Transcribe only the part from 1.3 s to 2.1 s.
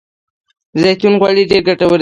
ډیر ګټور دي.